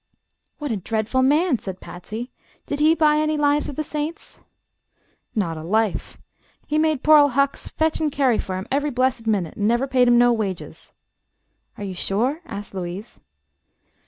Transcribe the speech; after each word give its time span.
"What 0.57 0.71
a 0.71 0.77
dreadful 0.77 1.21
man," 1.21 1.59
said 1.59 1.79
Patsy. 1.79 2.31
"Did 2.65 2.79
he 2.79 2.95
buy 2.95 3.17
any 3.17 3.37
'Lives 3.37 3.69
of 3.69 3.75
the 3.75 3.83
Saints?'" 3.83 4.41
"Not 5.35 5.57
a 5.59 5.63
Life. 5.63 6.17
He 6.65 6.79
made 6.79 7.03
poor 7.03 7.17
Ol' 7.19 7.29
Hucks 7.29 7.67
fetch 7.67 8.01
an' 8.01 8.09
carry 8.09 8.39
fer 8.39 8.57
him 8.57 8.65
ev'ry 8.71 8.89
blessid 8.89 9.27
minnit, 9.27 9.55
an' 9.57 9.67
never 9.67 9.85
paid 9.85 10.07
him 10.07 10.17
no 10.17 10.33
wages." 10.33 10.93
"Are 11.77 11.83
you 11.83 11.93
sure?" 11.93 12.41
asked 12.47 12.73
Louise. 12.73 13.19